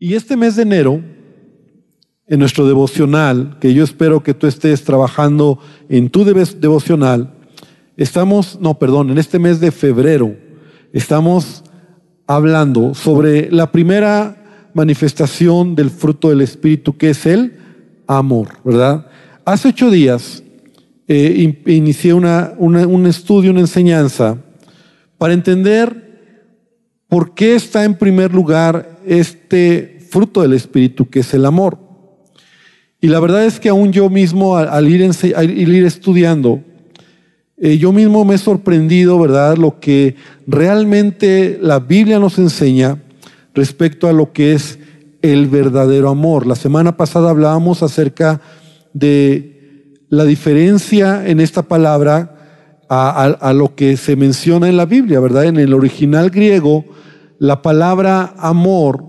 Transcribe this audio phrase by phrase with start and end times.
[0.00, 1.02] Y este mes de enero,
[2.28, 7.34] en nuestro devocional, que yo espero que tú estés trabajando en tu devocional,
[7.96, 10.36] estamos, no, perdón, en este mes de febrero,
[10.92, 11.64] estamos
[12.28, 17.56] hablando sobre la primera manifestación del fruto del Espíritu, que es el
[18.06, 19.10] amor, ¿verdad?
[19.44, 20.44] Hace ocho días
[21.08, 24.38] eh, inicié un estudio, una enseñanza,
[25.16, 26.08] para entender
[27.08, 31.78] por qué está en primer lugar este fruto del Espíritu, que es el amor.
[33.00, 36.62] Y la verdad es que aún yo mismo, al, ir, ir, estudiando,
[37.56, 40.16] eh, yo mismo me he sorprendido, ¿verdad?, lo que
[40.46, 42.98] realmente la Biblia nos enseña
[43.54, 44.78] respecto a lo que es
[45.22, 46.46] el verdadero amor.
[46.46, 48.40] La semana pasada hablábamos acerca
[48.92, 49.58] de
[50.08, 52.34] la diferencia en esta palabra
[52.88, 55.44] a, lo que se menciona en la Biblia, ¿verdad?
[55.44, 56.84] En el original griego,
[57.38, 59.04] la palabra amor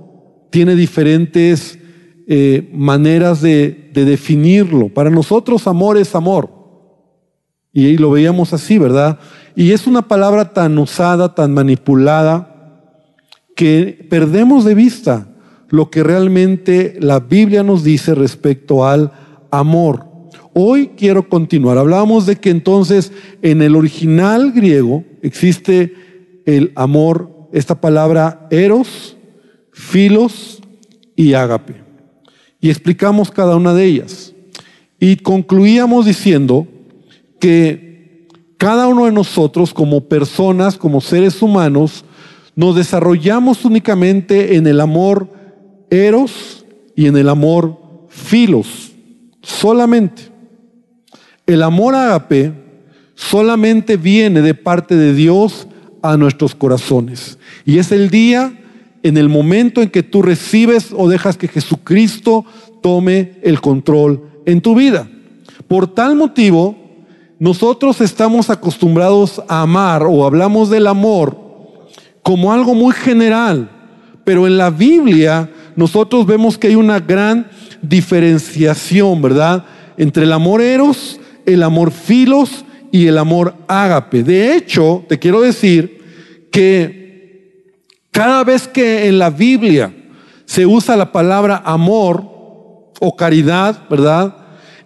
[0.50, 1.80] tiene diferentes
[2.28, 4.90] eh, maneras de, de, definirlo.
[4.90, 6.50] Para nosotros amor es amor.
[7.74, 9.20] Y ahí lo veíamos así, ¿verdad?
[9.56, 12.56] Y es una palabra tan usada, tan manipulada,
[13.56, 15.28] que perdemos de vista
[15.70, 19.12] lo que realmente la Biblia nos dice respecto al
[19.52, 20.06] amor.
[20.54, 21.78] Hoy quiero continuar.
[21.78, 23.12] Hablábamos de que entonces
[23.42, 25.94] en el original griego existe
[26.46, 29.16] el amor, esta palabra eros,
[29.72, 30.62] filos
[31.16, 31.76] y ágape.
[32.62, 34.34] Y explicamos cada una de ellas.
[35.00, 36.68] Y concluíamos diciendo
[37.40, 38.28] que
[38.58, 42.04] cada uno de nosotros como personas, como seres humanos,
[42.56, 45.30] nos desarrollamos únicamente en el amor
[45.90, 48.92] eros y en el amor filos,
[49.42, 50.24] solamente.
[51.46, 52.52] El amor ágape
[53.16, 55.68] solamente viene de parte de Dios
[56.02, 57.38] a nuestros corazones.
[57.66, 58.54] Y es el día,
[59.04, 62.46] en el momento en que tú recibes o dejas que Jesucristo
[62.82, 65.08] tome el control en tu vida.
[65.68, 66.76] Por tal motivo,
[67.40, 71.38] nosotros estamos acostumbrados a amar o hablamos del amor
[72.24, 73.70] como algo muy general,
[74.26, 77.48] pero en la Biblia nosotros vemos que hay una gran
[77.82, 79.66] diferenciación, ¿verdad?
[79.98, 81.20] Entre el amor eros
[81.54, 84.24] el amor filos y el amor ágape.
[84.24, 86.00] De hecho, te quiero decir
[86.52, 87.00] que
[88.12, 89.96] cada vez que en la Biblia
[90.46, 92.24] se usa la palabra amor
[93.00, 94.36] o caridad, ¿verdad?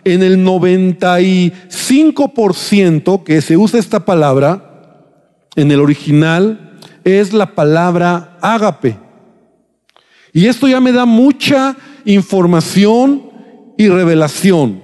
[0.04, 4.70] En el 95% que se usa esta palabra,
[5.56, 8.98] en el original, es la palabra ágape.
[10.34, 11.76] Y esto ya me da mucha
[12.06, 13.32] información
[13.78, 14.82] y revelación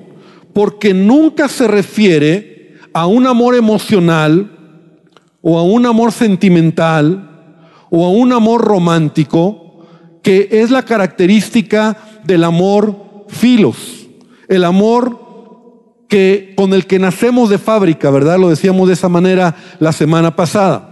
[0.54, 2.59] porque nunca se refiere
[2.94, 4.52] a un amor emocional
[5.42, 7.56] o a un amor sentimental
[7.90, 9.86] o a un amor romántico,
[10.22, 14.08] que es la característica del amor filos,
[14.48, 15.28] el amor
[16.08, 18.40] que con el que nacemos de fábrica, ¿verdad?
[18.40, 20.90] Lo decíamos de esa manera la semana pasada.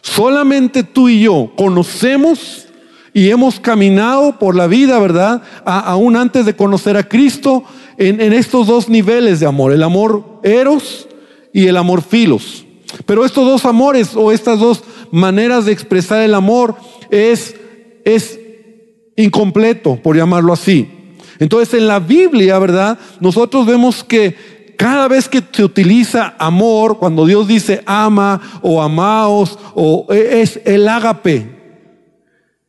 [0.00, 2.66] Solamente tú y yo conocemos
[3.12, 5.42] y hemos caminado por la vida, ¿verdad?
[5.64, 7.64] aún antes de conocer a Cristo,
[7.96, 11.07] en, estos dos niveles de amor, el amor eros
[11.52, 12.64] y el amor filos.
[13.06, 16.76] Pero estos dos amores o estas dos maneras de expresar el amor
[17.10, 17.54] es,
[18.04, 18.38] es
[19.16, 20.88] incompleto, por llamarlo así.
[21.38, 22.98] Entonces en la Biblia, ¿verdad?
[23.20, 29.58] Nosotros vemos que cada vez que se utiliza amor, cuando Dios dice ama o amaos,
[29.74, 31.56] o e, es el ágape.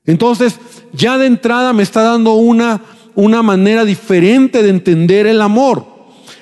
[0.05, 0.59] Entonces,
[0.91, 2.81] ya de entrada me está dando una
[3.19, 5.85] una manera diferente de entender el amor.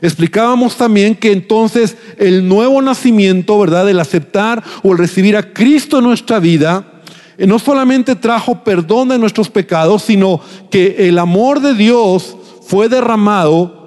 [0.02, 3.90] Explicábamos también que entonces el nuevo nacimiento, ¿verdad?
[3.90, 7.02] El aceptar o el recibir a Cristo en nuestra vida,
[7.38, 12.36] eh, no solamente trajo perdón de nuestros pecados, sino que el amor de Dios
[12.68, 13.78] fue derramado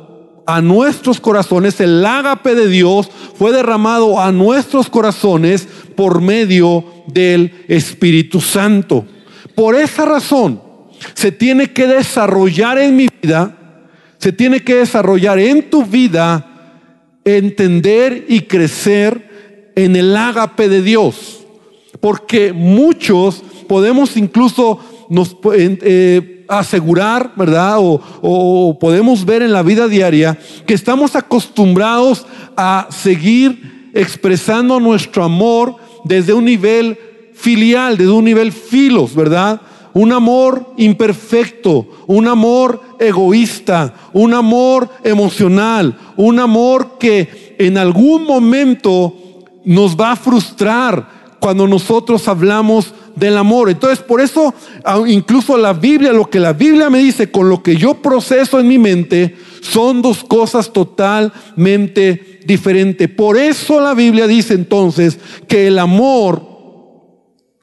[0.46, 7.64] a nuestros corazones, el ágape de Dios fue derramado a nuestros corazones por medio del
[7.68, 9.04] Espíritu Santo.
[9.54, 10.60] Por esa razón,
[11.14, 13.59] se tiene que desarrollar en mi vida,
[14.20, 16.46] se tiene que desarrollar en tu vida,
[17.24, 21.40] entender y crecer en el ágape de Dios.
[22.00, 24.78] Porque muchos podemos incluso
[25.08, 27.78] nos eh, asegurar, ¿verdad?
[27.78, 32.26] O, o podemos ver en la vida diaria que estamos acostumbrados
[32.56, 36.98] a seguir expresando nuestro amor desde un nivel
[37.32, 39.62] filial, desde un nivel filos, ¿verdad?
[39.92, 49.14] Un amor imperfecto, un amor egoísta, un amor emocional, un amor que en algún momento
[49.64, 53.70] nos va a frustrar cuando nosotros hablamos del amor.
[53.70, 54.54] Entonces, por eso,
[55.06, 58.68] incluso la Biblia, lo que la Biblia me dice con lo que yo proceso en
[58.68, 63.08] mi mente, son dos cosas totalmente diferentes.
[63.08, 66.49] Por eso la Biblia dice entonces que el amor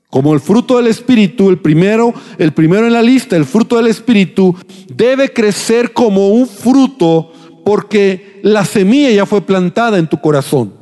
[0.10, 3.88] como el fruto del Espíritu, el primero, el primero en la lista, el fruto del
[3.88, 4.56] Espíritu,
[4.88, 7.34] debe crecer como un fruto
[7.66, 10.74] porque la semilla ya fue plantada en tu corazón.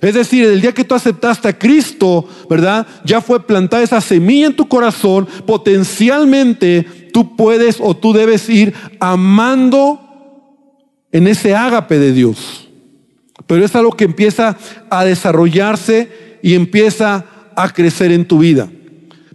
[0.00, 2.86] Es decir, el día que tú aceptaste a Cristo, ¿verdad?
[3.04, 5.28] Ya fue plantada esa semilla en tu corazón.
[5.46, 6.82] Potencialmente
[7.12, 10.00] tú puedes o tú debes ir amando
[11.12, 12.68] en ese ágape de Dios.
[13.46, 14.56] Pero es algo que empieza
[14.90, 17.24] a desarrollarse y empieza
[17.56, 18.70] a crecer en tu vida.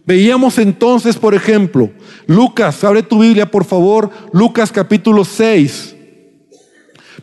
[0.05, 1.91] Veíamos entonces, por ejemplo,
[2.27, 5.95] Lucas, abre tu Biblia por favor, Lucas capítulo 6,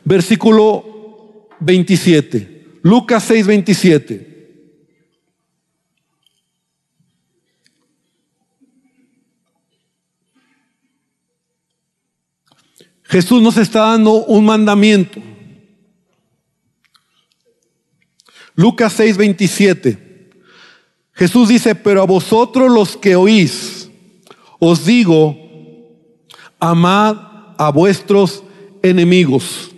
[0.05, 2.79] versículo 27.
[2.83, 4.35] Lucas 6, 27.
[13.05, 15.23] Jesús nos está dando un mandamiento.
[18.57, 20.04] Lucas 6, 27.
[21.15, 23.89] Jesús dice, pero a vosotros los que oís,
[24.59, 25.37] os digo,
[26.59, 27.17] amad
[27.59, 28.43] a vuestros
[28.83, 29.71] enemigos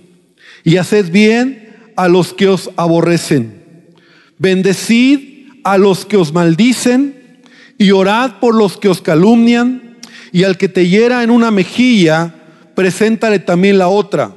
[0.65, 3.63] y haced bien a los que os aborrecen.
[4.39, 7.43] Bendecid a los que os maldicen
[7.79, 9.99] y orad por los que os calumnian.
[10.33, 12.35] Y al que te hiera en una mejilla,
[12.75, 14.35] preséntale también la otra.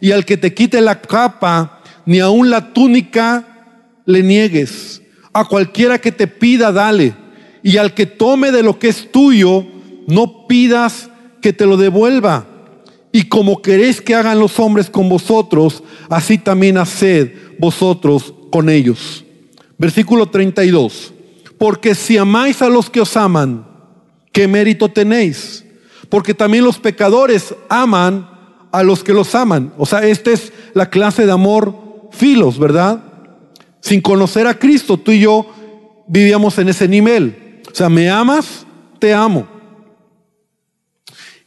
[0.00, 3.76] Y al que te quite la capa, ni aun la túnica
[4.06, 4.99] le niegues.
[5.32, 7.14] A cualquiera que te pida, dale.
[7.62, 9.64] Y al que tome de lo que es tuyo,
[10.06, 11.10] no pidas
[11.40, 12.46] que te lo devuelva.
[13.12, 19.24] Y como queréis que hagan los hombres con vosotros, así también haced vosotros con ellos.
[19.78, 21.12] Versículo 32.
[21.58, 23.66] Porque si amáis a los que os aman,
[24.32, 25.64] ¿qué mérito tenéis?
[26.08, 28.28] Porque también los pecadores aman
[28.72, 29.72] a los que los aman.
[29.76, 31.74] O sea, esta es la clase de amor
[32.12, 33.02] filos, ¿verdad?
[33.80, 35.46] Sin conocer a Cristo, tú y yo
[36.06, 37.60] vivíamos en ese nivel.
[37.70, 38.66] O sea, me amas,
[38.98, 39.46] te amo.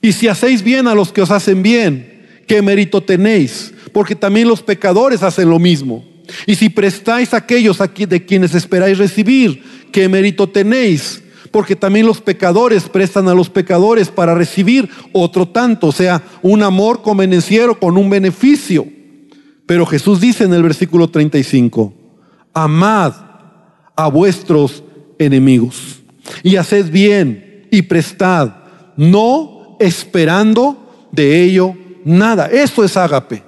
[0.01, 3.73] Y si hacéis bien a los que os hacen bien, ¿qué mérito tenéis?
[3.93, 6.03] Porque también los pecadores hacen lo mismo.
[6.45, 11.23] Y si prestáis a aquellos de quienes esperáis recibir, ¿qué mérito tenéis?
[11.51, 16.63] Porque también los pecadores prestan a los pecadores para recibir otro tanto, o sea, un
[16.63, 18.87] amor convenenciero con un beneficio.
[19.65, 21.93] Pero Jesús dice en el versículo 35,
[22.53, 23.13] amad
[23.95, 24.83] a vuestros
[25.17, 26.01] enemigos
[26.41, 28.51] y haced bien y prestad,
[28.95, 32.47] no esperando de ello nada.
[32.47, 33.43] Eso es ágape.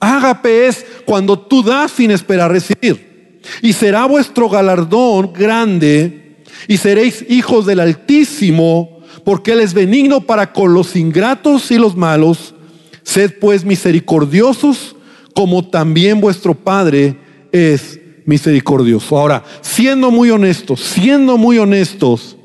[0.00, 3.40] Ágape es cuando tú das sin esperar recibir.
[3.62, 10.52] Y será vuestro galardón grande y seréis hijos del Altísimo, porque Él es benigno para
[10.52, 12.54] con los ingratos y los malos.
[13.02, 14.96] Sed pues misericordiosos,
[15.34, 17.16] como también vuestro Padre
[17.52, 19.18] es misericordioso.
[19.18, 22.36] Ahora, siendo muy honestos, siendo muy honestos,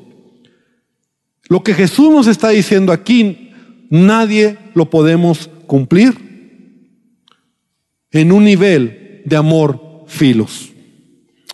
[1.48, 3.50] lo que Jesús nos está diciendo aquí,
[3.90, 6.14] nadie lo podemos cumplir
[8.10, 10.70] en un nivel de amor filos.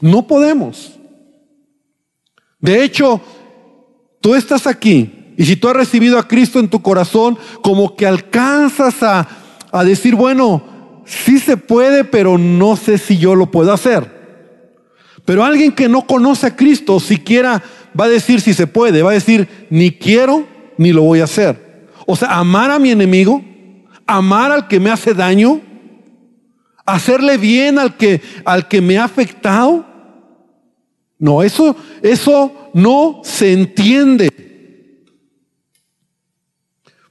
[0.00, 0.92] No podemos.
[2.60, 3.20] De hecho,
[4.20, 8.06] tú estás aquí y si tú has recibido a Cristo en tu corazón, como que
[8.06, 9.26] alcanzas a,
[9.72, 10.62] a decir, bueno,
[11.10, 14.20] sí se puede, pero no sé si yo lo puedo hacer.
[15.24, 17.62] Pero alguien que no conoce a Cristo, siquiera
[17.98, 20.46] va a decir si se puede, va a decir ni quiero
[20.78, 21.88] ni lo voy a hacer.
[22.06, 23.42] O sea, amar a mi enemigo,
[24.06, 25.60] amar al que me hace daño,
[26.86, 29.84] hacerle bien al que, al que me ha afectado.
[31.18, 34.29] No, eso, eso no se entiende.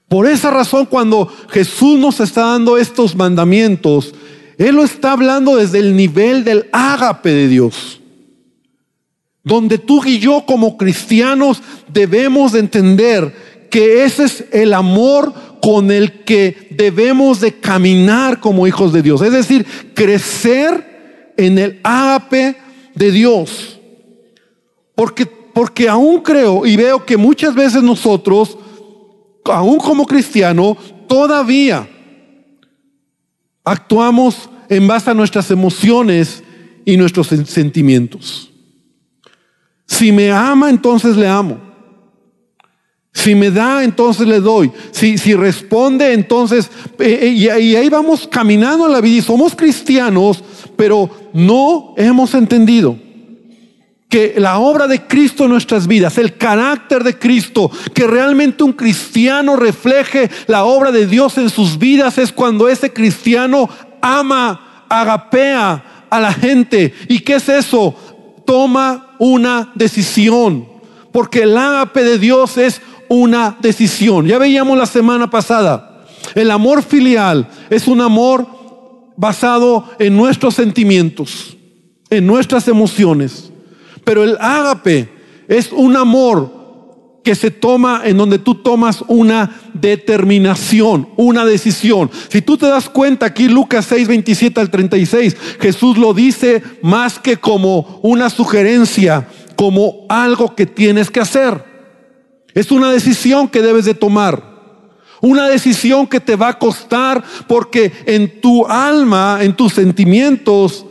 [0.09, 4.13] Por esa razón, cuando Jesús nos está dando estos mandamientos,
[4.57, 7.99] Él lo está hablando desde el nivel del ágape de Dios
[9.43, 11.61] donde tú y yo como cristianos
[11.91, 18.67] debemos de entender que ese es el amor con el que debemos de caminar como
[18.67, 19.21] hijos de Dios.
[19.21, 22.57] Es decir, crecer en el ágape
[22.95, 23.79] de Dios.
[24.95, 28.57] Porque, porque aún creo y veo que muchas veces nosotros,
[29.51, 30.77] aún como cristianos,
[31.07, 31.87] todavía
[33.63, 36.43] actuamos en base a nuestras emociones
[36.85, 38.51] y nuestros sentimientos.
[39.85, 41.59] Si me ama, entonces le amo.
[43.11, 44.71] Si me da, entonces le doy.
[44.91, 46.69] Si, si responde, entonces...
[46.99, 50.43] Eh, eh, y, y ahí vamos caminando en la vida y somos cristianos,
[50.75, 53.08] pero no hemos entendido
[54.09, 58.73] que la obra de Cristo en nuestras vidas, el carácter de Cristo, que realmente un
[58.73, 63.69] cristiano refleje la obra de Dios en sus vidas, es cuando ese cristiano
[64.01, 66.91] ama, agapea a la gente.
[67.07, 67.95] ¿Y qué es eso?
[68.47, 70.67] Toma una decisión,
[71.11, 74.25] porque el agape de Dios es una decisión.
[74.25, 78.47] Ya veíamos la semana pasada, el amor filial es un amor
[79.17, 81.55] basado en nuestros sentimientos,
[82.09, 83.48] en nuestras emociones.
[84.09, 85.07] Pero el ágape
[85.47, 92.09] es un amor que se toma en donde tú tomas una determinación, una decisión.
[92.27, 97.19] Si tú te das cuenta aquí Lucas 6, 27 al 36, Jesús lo dice más
[97.19, 101.63] que como una sugerencia, como algo que tienes que hacer.
[102.55, 104.43] Es una decisión que debes de tomar.
[105.21, 110.83] Una decisión que te va a costar porque en tu alma, en tus sentimientos,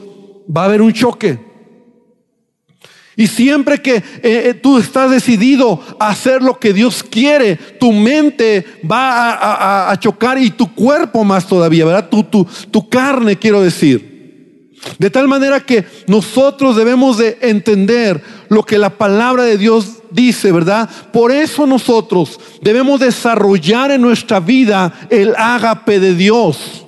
[0.57, 1.48] va a haber un choque.
[3.19, 7.91] Y siempre que eh, eh, tú estás decidido a hacer lo que Dios quiere, tu
[7.91, 12.09] mente va a, chocar y tu cuerpo más todavía, ¿verdad?
[12.09, 14.71] Tu, tu, tu carne, quiero decir.
[15.01, 20.53] De tal manera que nosotros debemos de entender lo que la palabra de Dios dice,
[20.53, 20.89] ¿verdad?
[21.13, 26.87] Por eso nosotros debemos desarrollar en nuestra vida el ágape de Dios.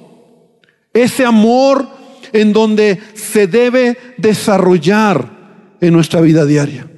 [0.95, 1.89] Ese amor
[2.33, 5.40] en donde se debe desarrollar
[5.81, 6.91] en nuestra vida diaria.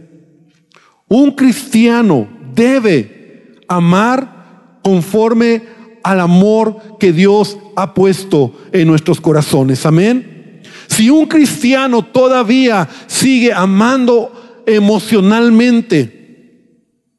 [1.08, 5.62] Un cristiano debe amar conforme
[6.02, 9.86] al amor que Dios ha puesto en nuestros corazones.
[9.86, 10.62] Amén.
[10.88, 16.20] Si un cristiano todavía sigue amando emocionalmente,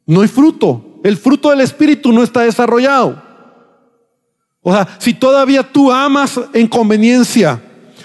[0.06, 1.00] no hay fruto.
[1.04, 3.22] El fruto del Espíritu no está desarrollado.
[4.62, 7.62] O sea, si todavía tú amas en conveniencia,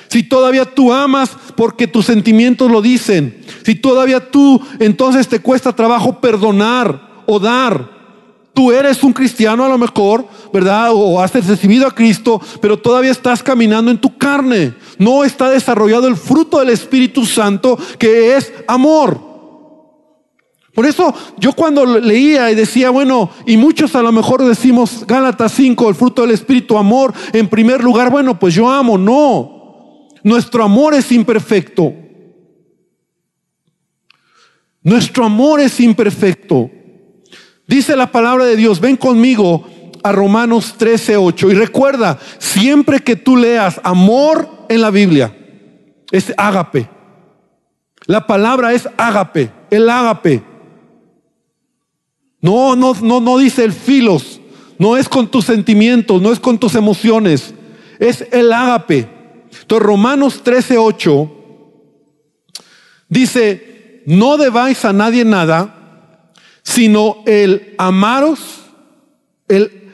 [0.09, 5.75] si todavía tú amas porque tus sentimientos lo dicen, si todavía tú entonces te cuesta
[5.75, 7.99] trabajo perdonar o dar,
[8.55, 10.91] tú eres un cristiano a lo mejor, ¿verdad?
[10.93, 14.75] O has recibido a Cristo, pero todavía estás caminando en tu carne.
[14.99, 19.29] No está desarrollado el fruto del Espíritu Santo que es amor.
[20.75, 25.53] Por eso yo cuando leía y decía, bueno, y muchos a lo mejor decimos Gálatas
[25.53, 29.58] 5, el fruto del Espíritu, amor, en primer lugar, bueno, pues yo amo, no.
[30.23, 31.95] Nuestro amor es imperfecto.
[34.83, 36.71] Nuestro amor es imperfecto.
[37.67, 39.69] Dice la palabra de Dios, ven conmigo
[40.03, 41.51] a Romanos 13, 8.
[41.51, 45.37] Y recuerda, siempre que tú leas amor en la Biblia,
[46.11, 46.89] es ágape.
[48.07, 50.43] La palabra es ágape, el ágape.
[52.41, 54.41] No, no, no, no dice el filos.
[54.79, 57.53] No es con tus sentimientos, no es con tus emociones.
[57.99, 59.18] Es el ágape.
[59.69, 61.31] Entonces Romanos 13:8
[63.11, 66.33] dice, no debáis a nadie nada,
[66.63, 68.63] sino el amaros,
[69.47, 69.91] el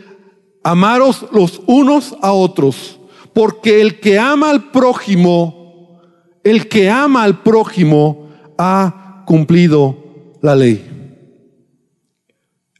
[0.62, 3.00] amaros los unos a otros.
[3.33, 6.00] Porque el que ama al prójimo,
[6.45, 9.97] el que ama al prójimo ha cumplido
[10.40, 10.88] la ley.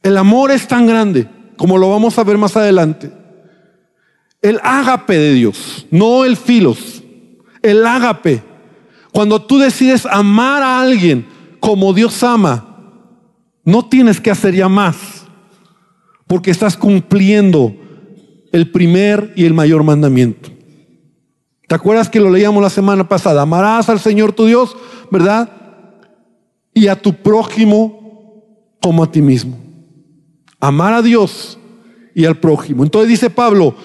[0.01, 3.24] El amor es tan grande, como lo vamos a ver más adelante.
[4.45, 7.03] El ágape de Dios, no el filos,
[7.61, 8.43] el ágape.
[9.11, 11.25] Cuando tú decides amar a alguien
[11.59, 12.77] como Dios ama,
[13.63, 15.25] no tienes que hacer ya más,
[16.27, 17.75] porque estás cumpliendo
[18.51, 20.51] el primer y el mayor mandamiento.
[21.67, 23.41] ¿Te acuerdas que lo leíamos la semana pasada?
[23.41, 24.77] Amarás al Señor tu Dios,
[25.09, 25.49] ¿verdad?
[26.73, 28.43] Y a tu prójimo
[28.79, 29.65] como a ti mismo
[30.59, 31.57] amar a Dios
[32.13, 32.83] y al prójimo.
[32.83, 33.75] Entonces dice Pablo,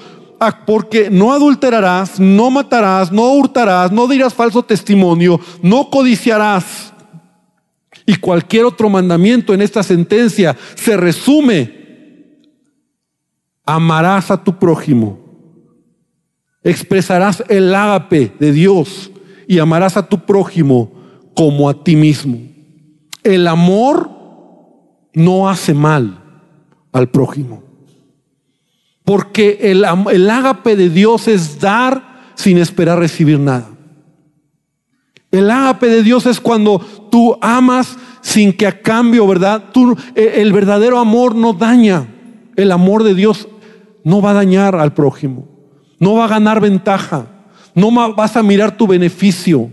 [0.66, 6.94] porque no adulterarás, no matarás, no hurtarás, no dirás falso testimonio, no codiciarás.
[8.06, 11.80] Y cualquier otro mandamiento en esta sentencia se resume,
[13.64, 15.18] amarás a tu prójimo,
[16.64, 19.11] expresarás el ágape de Dios
[19.47, 20.90] y amarás a tu prójimo
[21.35, 22.38] como a ti mismo.
[23.23, 24.11] El amor
[25.12, 26.23] no hace mal
[26.92, 27.70] al prójimo.
[29.11, 33.69] Porque el, el ágape de Dios es dar sin esperar recibir nada.
[35.33, 36.79] El ágape de Dios es cuando
[37.11, 39.64] tú amas sin que a cambio, ¿verdad?
[39.73, 42.07] Tú, eh, el verdadero amor no daña.
[42.55, 43.49] El amor de Dios
[44.05, 45.49] no va a dañar al prójimo.
[45.99, 47.26] No va a ganar ventaja.
[47.75, 49.73] No vas a mirar tu beneficio.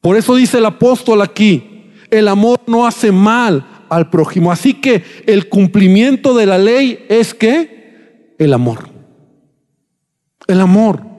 [0.00, 4.50] Por eso dice el apóstol aquí, el amor no hace mal al prójimo.
[4.50, 8.88] Así que el cumplimiento de la ley es que el amor.
[10.46, 11.10] El amor.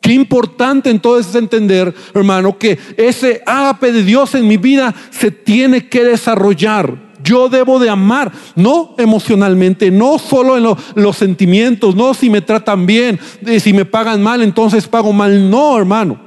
[0.00, 5.30] Qué importante entonces es entender, hermano, que ese ágape de Dios en mi vida se
[5.30, 7.14] tiene que desarrollar.
[7.24, 12.84] Yo debo de amar, no emocionalmente, no solo en los sentimientos, no si me tratan
[12.84, 13.18] bien,
[13.58, 15.48] si me pagan mal, entonces pago mal.
[15.48, 16.20] No, hermano.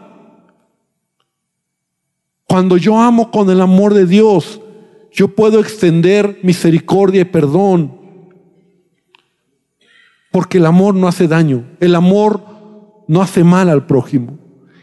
[2.47, 4.59] Cuando yo amo con el amor de Dios,
[5.11, 7.97] yo puedo extender misericordia y perdón.
[10.31, 11.65] Porque el amor no hace daño.
[11.79, 12.43] El amor
[13.07, 14.37] no hace mal al prójimo.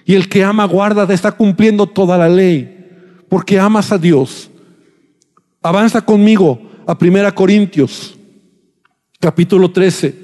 [0.05, 2.89] Y el que ama guarda, está cumpliendo toda la ley.
[3.29, 4.51] Porque amas a Dios.
[5.63, 8.15] Avanza conmigo a Primera Corintios,
[9.19, 10.15] capítulo 13.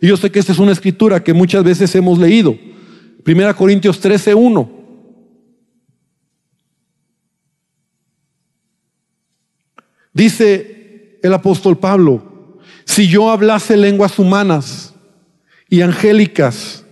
[0.00, 2.56] Y yo sé que esta es una escritura que muchas veces hemos leído.
[3.24, 4.83] Primera Corintios 13, 1.
[10.14, 14.94] Dice el apóstol Pablo, si yo hablase lenguas humanas
[15.68, 16.84] y angélicas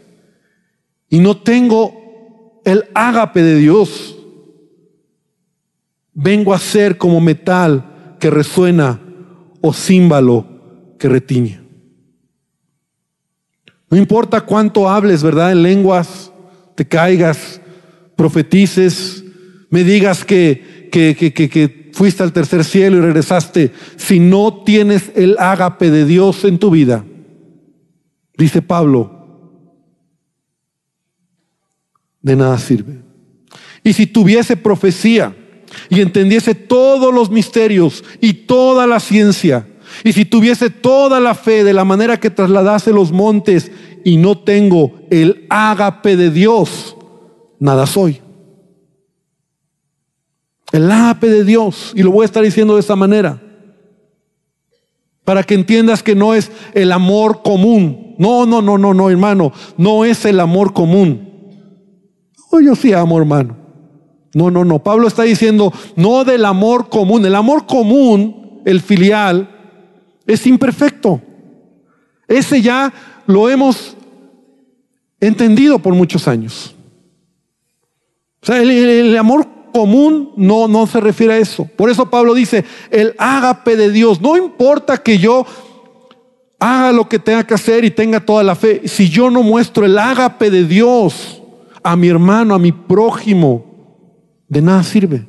[1.09, 4.17] y no tengo el ágape de Dios,
[6.13, 9.01] vengo a ser como metal que resuena
[9.61, 10.47] o címbalo
[10.99, 11.61] que retiñe.
[13.91, 15.53] No importa cuánto hables, ¿verdad?
[15.53, 16.33] En lenguas,
[16.75, 17.61] te caigas,
[18.17, 19.23] profetices,
[19.69, 23.73] me digas que, que, que, que, fuiste al tercer cielo y regresaste.
[23.97, 27.05] Si no tienes el ágape de Dios en tu vida,
[28.37, 29.23] dice Pablo,
[32.21, 33.03] de nada sirve.
[33.85, 35.37] Y si tuviese profecía,
[35.89, 39.67] y entendiese todos los misterios y toda la ciencia,
[40.05, 43.71] y si tuviese toda la fe de la manera que trasladase los montes
[44.05, 46.97] y no tengo el ágape de Dios,
[47.59, 48.22] nada soy.
[50.73, 53.41] El ágape de Dios, y lo voy a estar diciendo de esta manera,
[55.25, 58.17] para que entiendas que no es el amor común.
[58.19, 61.29] No, no, no, no, no, hermano, no es el amor común.
[62.51, 63.57] Oh, yo sí amo, hermano.
[64.35, 64.83] No, no, no.
[64.83, 67.25] Pablo está diciendo no del amor común.
[67.25, 69.49] El amor común, el filial,
[70.27, 71.21] es imperfecto.
[72.29, 72.93] Ese ya
[73.27, 73.97] lo hemos
[75.21, 76.75] entendido por muchos años.
[78.43, 81.69] O sea, el, amor común no, no se refiere a eso.
[81.77, 84.21] Por eso Pablo dice, el ágape de Dios.
[84.21, 85.45] No importa que yo
[86.61, 88.83] haga lo que tenga que hacer y tenga toda la fe.
[88.87, 91.43] Si yo no muestro el ágape de Dios
[91.83, 93.65] a mi hermano, a mi prójimo,
[94.49, 95.27] de nada sirve.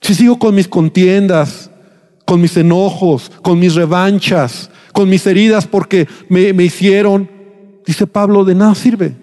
[0.00, 1.70] Si sigo con mis contiendas,
[2.24, 7.28] con mis enojos, con mis revanchas, con mis heridas porque me, me hicieron,
[7.84, 9.16] dice Pablo, de nada sirve.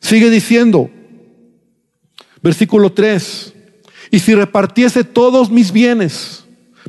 [0.00, 0.90] Sigue diciendo,
[2.42, 3.54] versículo 3,
[4.10, 6.44] y si repartiese todos mis bienes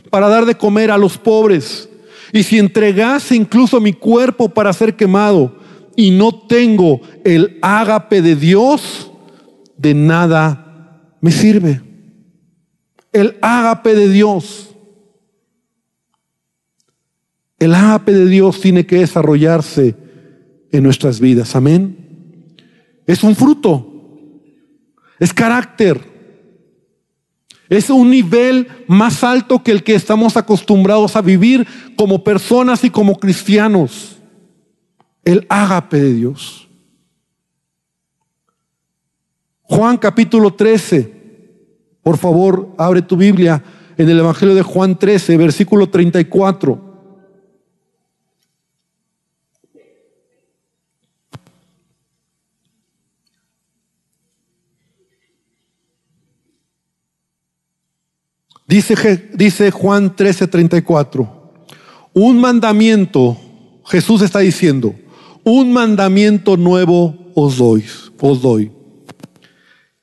[0.10, 1.90] para dar de comer a los pobres,
[2.32, 5.56] y si entregase incluso mi cuerpo para ser quemado,
[5.96, 9.12] y no tengo el ágape de Dios,
[9.78, 11.82] de nada me sirve.
[13.12, 14.72] El ágape de Dios.
[17.60, 19.96] El ágape de Dios tiene que desarrollarse
[20.72, 21.56] en nuestras vidas.
[21.56, 22.56] Amén.
[23.06, 23.93] Es un fruto.
[25.24, 26.02] Es carácter.
[27.70, 32.90] Es un nivel más alto que el que estamos acostumbrados a vivir como personas y
[32.90, 34.18] como cristianos.
[35.24, 36.68] El ágape de Dios.
[39.62, 41.14] Juan capítulo 13.
[42.02, 43.64] Por favor, abre tu Biblia
[43.96, 46.93] en el Evangelio de Juan 13, versículo 34.
[58.68, 61.54] Dice, dice Juan 13, 34.
[62.14, 63.38] Un mandamiento,
[63.86, 64.96] Jesús está diciendo,
[65.44, 67.84] un mandamiento nuevo os doy,
[68.20, 68.72] os doy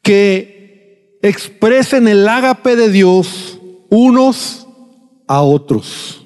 [0.02, 4.66] que expresen el ágape de Dios unos
[5.26, 6.24] a otros.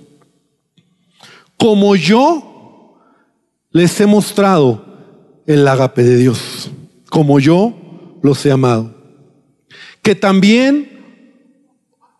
[1.58, 3.00] Como yo
[3.70, 4.84] les he mostrado
[5.46, 6.70] el ágape de Dios,
[7.10, 7.74] como yo
[8.22, 8.94] los he amado.
[10.02, 10.93] Que también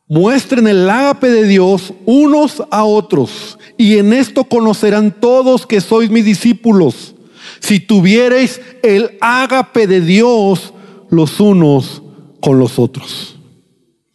[0.06, 3.58] muestren el ágape de Dios unos a otros.
[3.76, 7.14] Y en esto conocerán todos que sois mis discípulos.
[7.60, 10.72] Si tuviereis el ágape de Dios
[11.10, 12.02] los unos
[12.40, 13.38] con los otros.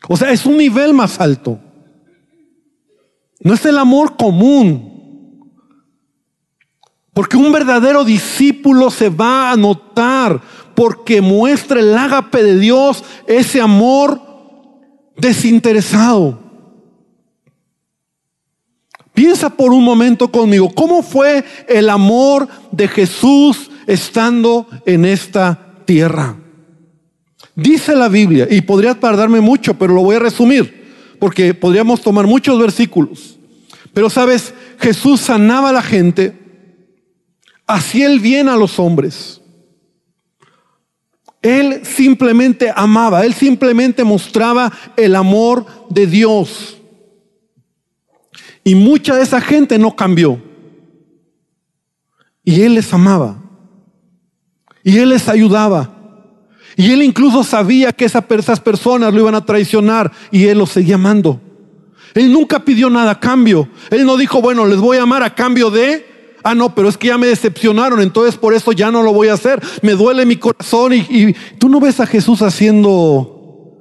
[0.08, 1.60] O sea, es un nivel más alto.
[3.42, 4.90] No es el amor común.
[7.14, 10.42] Porque un verdadero discípulo se va a notar
[10.76, 14.29] porque muestra el ágape de Dios, ese amor
[15.20, 16.40] desinteresado.
[19.14, 26.38] Piensa por un momento conmigo, ¿cómo fue el amor de Jesús estando en esta tierra.
[27.56, 32.28] Dice la Biblia, y podría tardarme mucho, pero lo voy a resumir, porque podríamos tomar
[32.28, 33.40] muchos versículos.
[33.92, 36.38] Pero sabes, Jesús sanaba a la gente,
[37.66, 39.42] hacía el bien a los hombres.
[41.42, 46.78] Él simplemente amaba, él simplemente mostraba el amor de Dios.
[48.64, 50.42] Y mucha de esa gente no cambió.
[52.44, 53.42] Y él les amaba.
[54.84, 55.96] Y él les ayudaba.
[56.76, 58.24] Y él incluso sabía que esas
[58.60, 61.42] personas lo iban a traicionar y él los seguía amando.
[62.14, 63.70] Él nunca pidió nada a cambio.
[63.92, 66.19] Él no dijo, bueno, les voy a amar a cambio de...
[66.44, 69.28] Ah, no, pero es que ya me decepcionaron, entonces por eso ya no lo voy
[69.28, 69.62] a hacer.
[69.82, 73.76] Me duele mi corazón y, tú no ves a Jesús haciendo,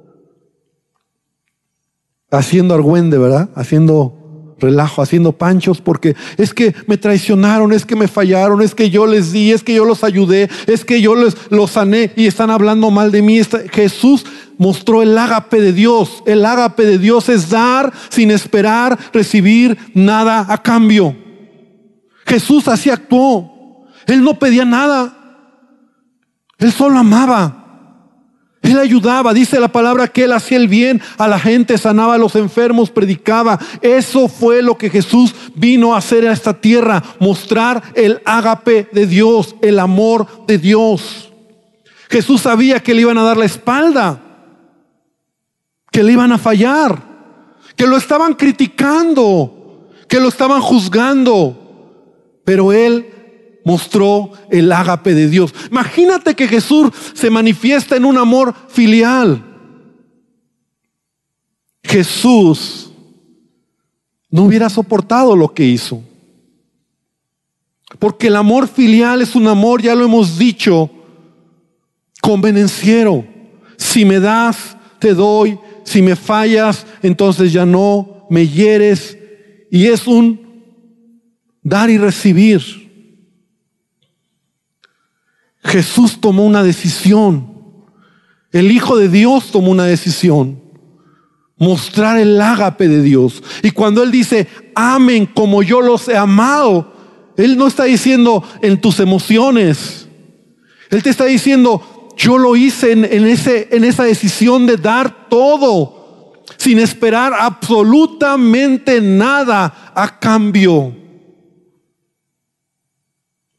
[2.31, 3.49] haciendo argüende, ¿verdad?
[3.55, 4.15] Haciendo
[4.59, 9.07] relajo, haciendo panchos, porque es que me traicionaron, es que me fallaron, es que yo
[9.07, 12.49] les di, es que yo los ayudé, es que yo les los sané y están
[12.49, 13.39] hablando mal de mí.
[13.71, 14.25] Jesús
[14.57, 16.21] mostró el ágape de Dios.
[16.25, 21.15] El ágape de Dios es dar sin esperar recibir nada a cambio.
[22.25, 23.85] Jesús así actuó.
[24.05, 25.15] Él no pedía nada.
[26.57, 27.59] Él solo amaba.
[28.61, 32.17] Él ayudaba, dice la palabra que él hacía el bien a la gente, sanaba a
[32.17, 33.57] los enfermos, predicaba.
[33.81, 39.07] Eso fue lo que Jesús vino a hacer a esta tierra, mostrar el ágape de
[39.07, 41.31] Dios, el amor de Dios.
[42.09, 44.19] Jesús sabía que le iban a dar la espalda,
[45.91, 47.01] que le iban a fallar,
[47.75, 51.58] que lo estaban criticando, que lo estaban juzgando,
[52.43, 53.07] pero él
[53.65, 55.53] mostró el ágape de Dios.
[55.69, 59.45] Imagínate que Jesús se manifiesta en un amor filial.
[61.83, 62.91] Jesús
[64.29, 66.03] no hubiera soportado lo que hizo.
[67.97, 70.89] Porque el amor filial es un amor, ya lo hemos dicho,
[72.21, 73.25] convenenciero.
[73.77, 75.57] Si me das, te doy.
[75.83, 79.17] Si me fallas, entonces ya no, me hieres.
[79.71, 80.48] Y es un
[81.61, 82.89] dar y recibir.
[85.63, 87.57] Jesús tomó una decisión.
[88.51, 90.61] El Hijo de Dios tomó una decisión.
[91.57, 93.43] Mostrar el ágape de Dios.
[93.61, 96.93] Y cuando Él dice, amen como yo los he amado,
[97.37, 100.07] Él no está diciendo en tus emociones.
[100.89, 106.33] Él te está diciendo, yo lo hice en, ese, en esa decisión de dar todo,
[106.57, 110.98] sin esperar absolutamente nada a cambio.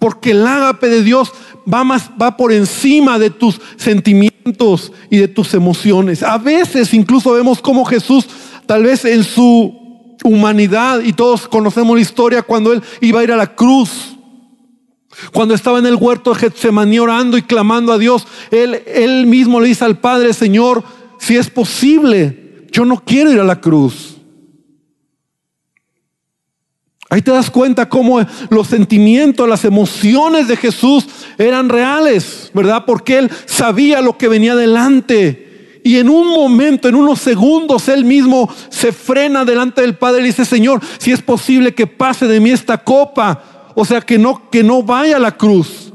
[0.01, 1.33] Porque el ágape de Dios
[1.73, 6.25] va, más, va por encima de tus sentimientos y de tus emociones.
[6.25, 8.27] A veces incluso vemos cómo Jesús,
[8.67, 13.33] tal vez en su humanidad, y todos conocemos la historia cuando él iba a ir
[13.33, 14.17] a la cruz,
[15.33, 19.61] cuando estaba en el huerto de Getsemaní orando y clamando a Dios, él, él mismo
[19.61, 20.83] le dice al Padre, Señor,
[21.19, 24.20] si es posible, yo no quiero ir a la cruz.
[27.13, 32.85] Ahí te das cuenta cómo los sentimientos, las emociones de Jesús eran reales, ¿verdad?
[32.87, 35.81] Porque Él sabía lo que venía delante.
[35.83, 40.27] Y en un momento, en unos segundos, Él mismo se frena delante del Padre y
[40.27, 44.49] dice, Señor, si es posible que pase de mí esta copa, o sea, que no,
[44.49, 45.93] que no vaya a la cruz.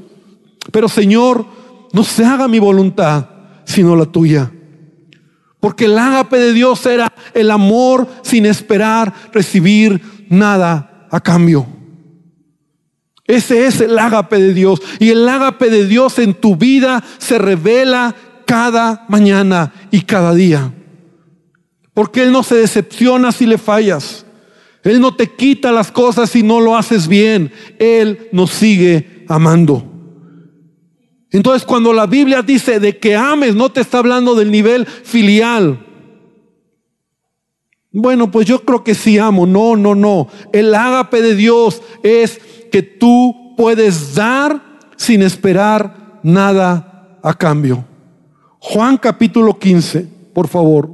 [0.70, 1.46] Pero Señor,
[1.94, 3.30] no se haga mi voluntad,
[3.64, 4.52] sino la tuya.
[5.62, 11.66] Porque el ágape de Dios era el amor sin esperar recibir nada a cambio.
[13.26, 14.82] Ese es el ágape de Dios.
[15.00, 18.14] Y el ágape de Dios en tu vida se revela
[18.46, 20.74] cada mañana y cada día.
[21.94, 24.26] Porque Él no se decepciona si le fallas.
[24.84, 27.50] Él no te quita las cosas si no lo haces bien.
[27.80, 29.90] Él nos sigue amando.
[31.32, 35.80] Entonces cuando la Biblia dice de que ames, no te está hablando del nivel filial.
[37.98, 39.48] Bueno, pues yo creo que sí amo.
[39.48, 40.28] No, no, no.
[40.52, 44.62] El ágape de Dios es que tú puedes dar
[44.98, 47.86] sin esperar nada a cambio.
[48.60, 50.94] Juan capítulo 15, por favor.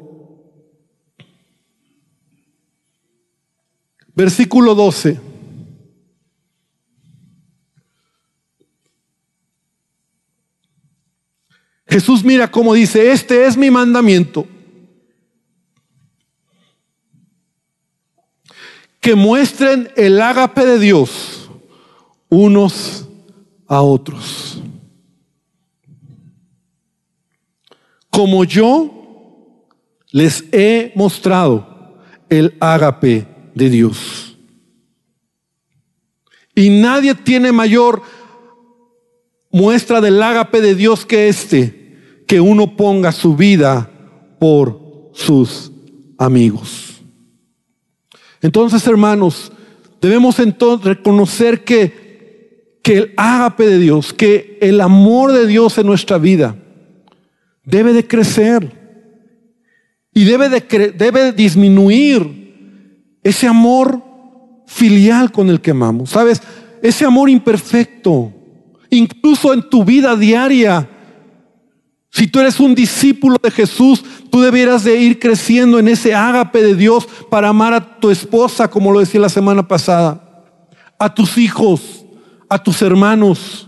[4.14, 5.20] Versículo 12.
[11.88, 14.46] Jesús mira cómo dice, este es mi mandamiento
[19.02, 21.50] que muestren el ágape de Dios
[22.30, 23.08] unos
[23.68, 24.62] a otros.
[28.12, 29.66] Como yo
[30.12, 34.38] les he mostrado el ágape de Dios.
[36.54, 38.04] Y nadie tiene mayor
[39.50, 43.90] muestra del ágape de Dios que este, que uno ponga su vida
[44.40, 45.72] por sus
[46.18, 46.91] amigos.
[48.42, 49.52] Entonces, hermanos,
[50.02, 55.86] debemos entonces reconocer que, que el ágape de Dios, que el amor de Dios en
[55.86, 56.56] nuestra vida
[57.64, 58.80] debe de crecer
[60.14, 64.04] y debe de, debe disminuir ese amor
[64.66, 66.10] filial con el que amamos.
[66.10, 66.42] ¿Sabes?
[66.82, 68.34] Ese amor imperfecto,
[68.90, 70.90] incluso en tu vida diaria.
[72.10, 76.64] Si tú eres un discípulo de Jesús, tú debieras de ir creciendo en ese ágape
[76.64, 80.46] de Dios para amar a tu esposa, como lo decía la semana pasada,
[80.98, 82.06] a tus hijos,
[82.50, 83.68] a tus hermanos.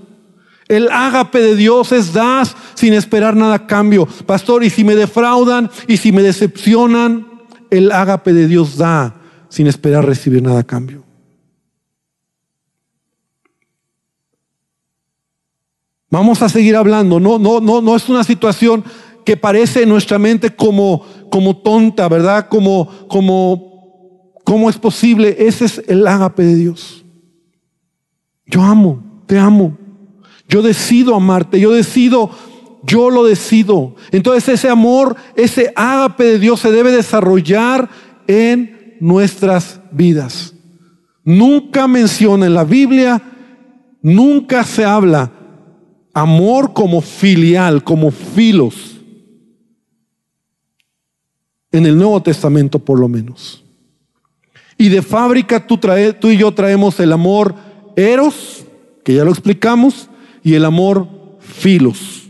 [0.67, 4.07] El ágape de Dios es das sin esperar nada a cambio.
[4.25, 7.27] Pastor, y si me defraudan y si me decepcionan,
[7.69, 9.15] el ágape de Dios da
[9.49, 11.03] sin esperar recibir nada a cambio.
[16.09, 17.19] Vamos a seguir hablando.
[17.19, 18.83] No, no, no, no es una situación
[19.25, 22.47] que parece en nuestra mente como, como tonta, ¿verdad?
[22.49, 25.35] Como, como, ¿cómo es posible?
[25.39, 27.03] Ese es el ágape de Dios.
[28.45, 29.77] Yo amo, te amo.
[30.47, 32.29] Yo decido amarte, yo decido,
[32.83, 33.95] yo lo decido.
[34.11, 37.89] Entonces ese amor, ese ágape de Dios se debe desarrollar
[38.27, 40.53] en nuestras vidas.
[41.23, 43.21] Nunca menciona en la Biblia,
[44.01, 45.31] nunca se habla
[46.13, 48.92] amor como filial, como filos.
[51.73, 53.63] En el Nuevo Testamento por lo menos.
[54.77, 55.79] Y de fábrica tú,
[56.29, 57.55] y yo traemos el amor
[57.95, 58.65] eros,
[59.03, 60.09] que ya lo explicamos,
[60.43, 61.07] y el amor
[61.39, 62.29] filos.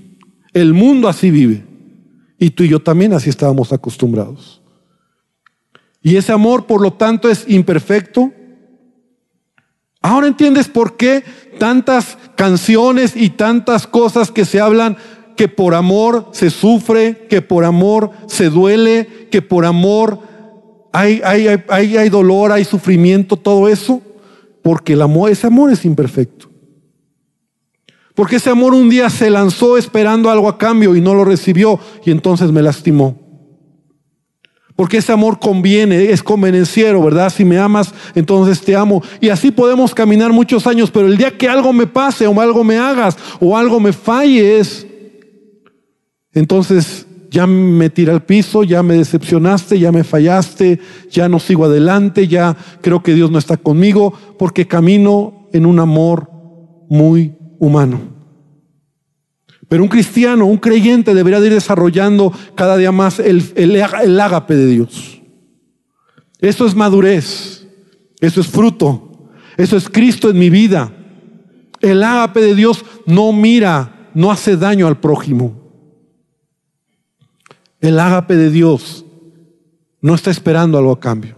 [0.54, 1.66] El mundo así vive.
[2.38, 4.62] Y tú y yo también así estábamos acostumbrados.
[6.02, 8.32] Y ese amor, por lo tanto, es imperfecto.
[10.02, 11.24] Ahora entiendes por qué
[11.60, 14.98] tantas canciones y tantas cosas que se hablan
[15.36, 20.20] que por amor se sufre, que por amor se duele, que por amor
[20.92, 24.02] hay, hay, hay, hay dolor, hay sufrimiento, todo eso,
[24.62, 26.50] porque el amor, ese amor es imperfecto.
[28.16, 31.80] Porque ese amor un día se lanzó esperando algo a cambio y no lo recibió
[32.06, 33.20] y entonces me lastimó.
[34.76, 37.32] Porque ese amor conviene, es convenenciero, ¿verdad?
[37.32, 39.04] Si me amas, entonces te amo.
[39.22, 42.64] Y así podemos caminar muchos años, pero el día que algo me pase o algo
[42.64, 44.88] me hagas o algo me falles,
[46.34, 51.66] entonces ya me tira al piso, ya me decepcionaste, ya me fallaste, ya no sigo
[51.66, 56.30] adelante, ya creo que Dios no está conmigo, porque camino en un amor
[56.90, 58.02] muy humano.
[59.68, 64.56] Pero un cristiano, un creyente debería de ir desarrollando cada día más el, el, ágape
[64.56, 65.20] de Dios.
[66.40, 67.68] Eso es madurez,
[68.20, 70.94] eso es fruto, eso es Cristo en mi vida.
[71.82, 75.63] El ágape de Dios no mira, no hace daño al prójimo.
[77.84, 79.04] El ágape de Dios
[80.00, 81.36] no está esperando algo a cambio.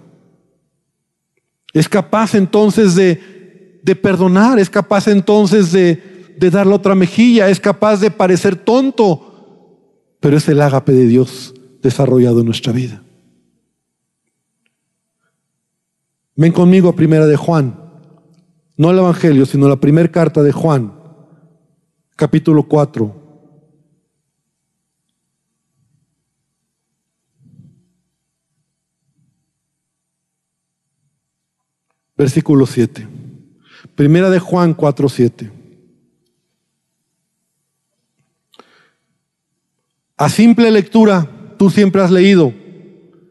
[1.74, 7.60] Es capaz entonces de, de perdonar, es capaz entonces de, de dar otra mejilla, es
[7.60, 13.02] capaz de parecer tonto, pero es el ágape de Dios desarrollado en nuestra vida.
[16.36, 17.76] Ven conmigo a primera de Juan,
[18.78, 20.94] no el Evangelio, sino la primera carta de Juan,
[22.16, 23.25] capítulo 4.
[32.18, 33.08] Versículo 7.
[33.96, 35.52] Primera de Juan 4, 7.
[40.18, 42.54] A simple lectura, tú siempre has leído,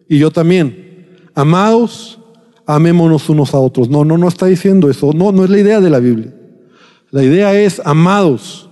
[0.09, 1.19] y yo también.
[1.35, 2.21] Amados,
[2.67, 3.89] amémonos unos a otros.
[3.89, 5.13] No, no, no está diciendo eso.
[5.13, 6.35] No, no es la idea de la Biblia.
[7.11, 8.69] La idea es, amados,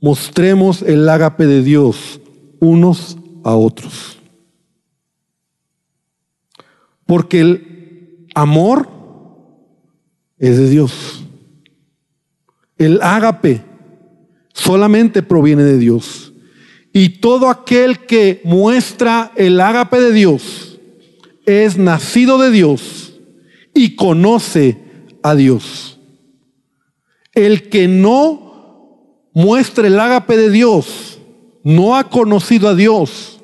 [0.00, 2.20] mostremos el ágape de Dios
[2.60, 4.18] unos a otros.
[7.06, 8.91] Porque el amor
[10.42, 11.22] es de Dios.
[12.76, 13.62] El ágape
[14.52, 16.32] solamente proviene de Dios.
[16.92, 20.80] Y todo aquel que muestra el ágape de Dios
[21.46, 23.14] es nacido de Dios
[23.72, 24.78] y conoce
[25.22, 26.00] a Dios.
[27.34, 31.20] El que no muestre el ágape de Dios
[31.62, 33.40] no ha conocido a Dios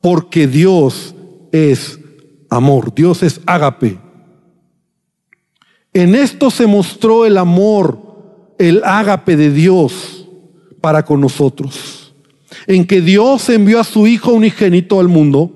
[0.00, 1.14] porque Dios
[1.52, 2.00] es
[2.50, 4.03] amor, Dios es ágape.
[5.94, 7.98] En esto se mostró el amor,
[8.58, 10.28] el ágape de Dios
[10.80, 12.04] para con nosotros
[12.66, 15.50] en que Dios envió a su Hijo unigénito al mundo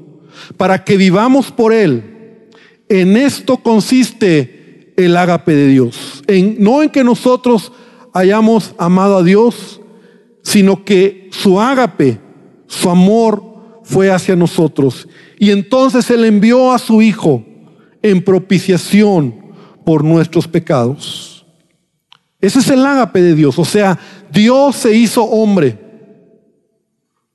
[0.57, 2.49] para que vivamos por Él.
[2.89, 6.23] En esto consiste el ágape de Dios.
[6.27, 7.73] En, no en que nosotros
[8.13, 9.81] hayamos amado a Dios,
[10.43, 12.19] sino que su ágape,
[12.67, 15.09] su amor fue hacia nosotros.
[15.39, 17.45] Y entonces Él envió a su Hijo
[18.03, 19.48] en propiciación
[19.89, 21.47] por nuestros pecados.
[22.43, 23.59] Ese es el ágape de Dios.
[23.59, 23.99] O sea,
[24.31, 25.79] Dios se hizo hombre.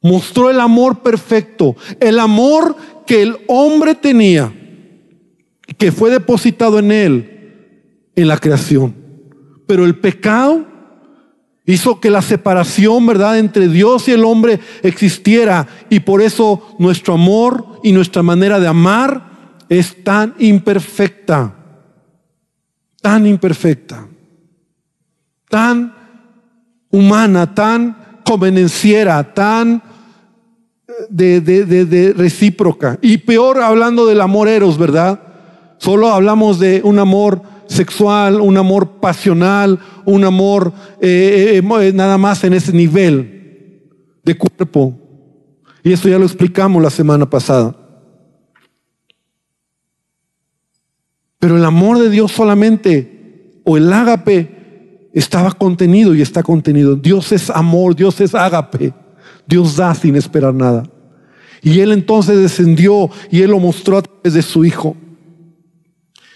[0.04, 2.76] Mostró el amor perfecto, el amor
[3.08, 4.54] que el hombre tenía,
[5.80, 8.94] que fue depositado en él en la creación.
[9.66, 10.64] Pero el pecado
[11.66, 17.16] hizo que la separación, ¿verdad?, entre Dios y el hombre existiera y por eso nuestro
[17.16, 21.63] amor y nuestra manera de amar es tan imperfecta,
[23.04, 24.08] tan imperfecta,
[25.50, 25.94] tan
[26.90, 29.84] humana, tan convenenciera, tan
[31.10, 32.98] de, de, recíproca.
[33.02, 35.20] Y peor hablando del amor eros, ¿verdad?
[35.80, 42.18] Solo hablamos de un amor sexual, un amor pasional, un amor eh, eh, eh, nada
[42.18, 43.82] más en ese nivel
[44.24, 44.98] de cuerpo.
[45.84, 47.76] Y esto ya lo explicamos la semana pasada.
[51.44, 56.96] Pero el amor de Dios solamente, o el ágape, estaba contenido y está contenido.
[56.96, 58.94] Dios es amor, Dios es ágape.
[59.46, 60.90] Dios da sin esperar nada.
[61.62, 64.96] Y Él entonces descendió y Él lo mostró a través de su Hijo.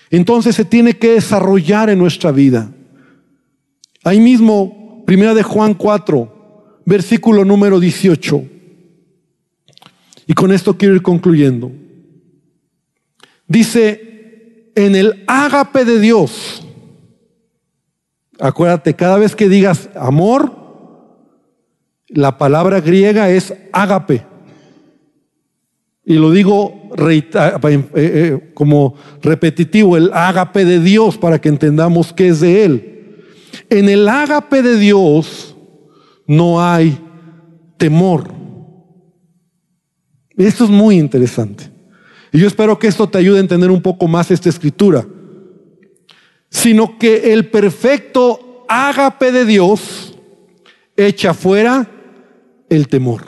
[0.09, 2.69] Entonces se tiene que desarrollar en nuestra vida.
[4.03, 8.43] Ahí mismo, primera de Juan 4, versículo número 18.
[10.27, 11.71] Y con esto quiero ir concluyendo.
[13.47, 14.06] Dice,
[14.77, 16.63] en el ágape de Dios,
[18.39, 20.53] acuérdate, cada vez que digas amor,
[22.07, 24.23] la palabra griega es ágape.
[26.05, 27.27] Y lo digo eh,
[27.95, 33.23] eh, como repetitivo, el ágape de Dios para que entendamos qué es de Él.
[33.71, 35.57] En el ágape de Dios
[36.27, 36.99] no hay
[37.77, 38.29] temor.
[40.37, 41.76] Esto es muy interesante.
[42.31, 45.05] Y yo espero que esto te ayude a entender un poco más esta escritura.
[46.49, 50.17] Sino que el perfecto ágape de Dios
[50.95, 51.89] echa fuera
[52.69, 53.23] el temor.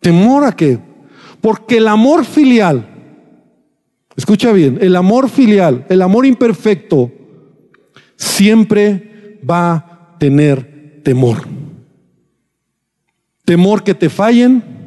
[0.00, 0.78] ¿Temor a qué?
[1.40, 2.86] Porque el amor filial,
[4.16, 7.10] escucha bien, el amor filial, el amor imperfecto,
[8.16, 11.46] siempre va a tener temor.
[13.44, 14.79] Temor que te fallen,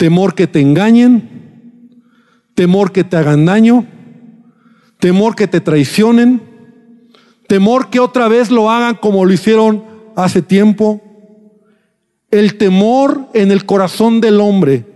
[0.00, 2.00] temor que te engañen,
[2.54, 3.86] temor que te hagan daño,
[4.98, 6.40] temor que te traicionen,
[7.46, 9.84] temor que otra vez lo hagan como lo hicieron
[10.16, 11.02] hace tiempo,
[12.30, 14.86] el temor en el corazón del hombre.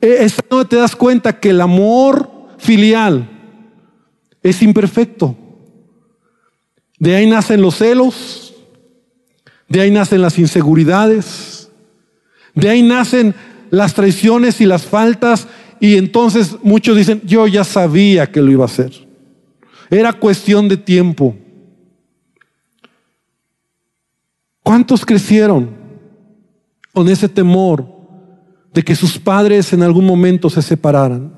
[0.00, 3.28] E, es donde te das cuenta que el amor filial
[4.40, 5.34] es imperfecto.
[6.96, 8.54] De ahí nacen los celos,
[9.66, 11.72] de ahí nacen las inseguridades,
[12.54, 13.34] de ahí nacen
[13.70, 15.48] las traiciones y las faltas
[15.80, 18.92] y entonces muchos dicen, yo ya sabía que lo iba a hacer.
[19.90, 21.36] Era cuestión de tiempo.
[24.62, 25.70] ¿Cuántos crecieron
[26.92, 27.86] con ese temor
[28.74, 31.32] de que sus padres en algún momento se separaran?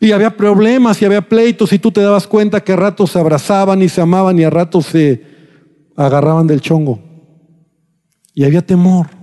[0.00, 3.18] Y había problemas y había pleitos y tú te dabas cuenta que a ratos se
[3.18, 5.24] abrazaban y se amaban y a ratos se
[5.96, 7.00] agarraban del chongo.
[8.34, 9.17] Y había temor.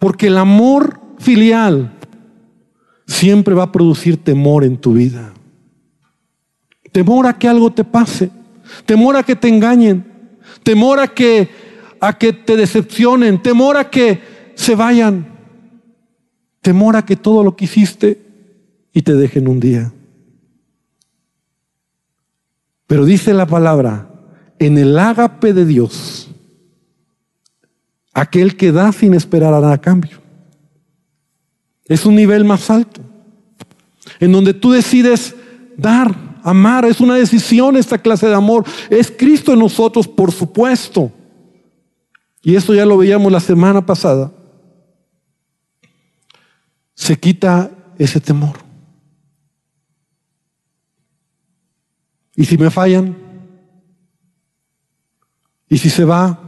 [0.00, 1.96] Porque el amor filial
[3.06, 5.32] siempre va a producir temor en tu vida.
[6.90, 8.32] Temor a que algo te pase.
[8.84, 10.10] Temor a que te engañen
[10.62, 11.48] temor a que,
[12.00, 14.20] a que te decepcionen, temor a que
[14.54, 15.26] se vayan,
[16.60, 18.22] temor a que todo lo que hiciste
[18.92, 19.92] y te dejen un día.
[22.86, 24.10] Pero dice la palabra,
[24.58, 26.29] en el ágape de Dios,
[28.12, 30.20] aquel que da sin esperar a nada a cambio.
[31.86, 33.00] Es un nivel más alto,
[34.20, 35.34] en donde tú decides
[35.76, 38.64] dar amar, es una decisión esta clase de amor.
[38.88, 41.12] Es Cristo en nosotros, por supuesto.
[42.42, 44.32] Y esto ya lo veíamos la semana pasada.
[46.94, 48.58] Se quita ese temor.
[52.36, 53.16] ¿Y si me fallan?
[55.68, 56.39] ¿Y si se va?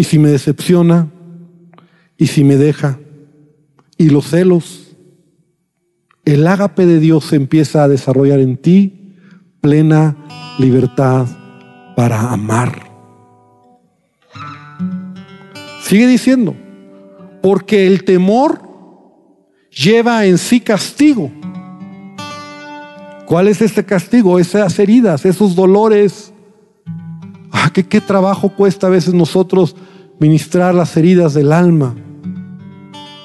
[0.00, 1.10] ¿Y si me decepciona?
[2.16, 2.98] ¿Y si me deja?
[3.98, 4.96] ¿Y los celos?
[6.24, 9.14] el ágape de Dios se empieza a desarrollar en ti
[9.60, 10.16] plena
[10.58, 11.26] libertad
[11.96, 12.90] para amar.
[15.82, 16.56] Sigue diciendo,
[17.42, 18.62] porque el temor
[19.70, 21.30] lleva en sí castigo.
[23.26, 24.38] ¿Cuál es ese castigo?
[24.38, 26.32] Esas heridas, esos dolores.
[27.52, 29.76] Ah, ¿qué, qué trabajo cuesta a veces nosotros
[30.20, 31.96] ministrar las heridas del alma.